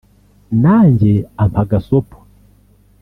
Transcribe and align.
nanjye 0.61 1.13
ampa 1.43 1.63
gasopo 1.69 2.17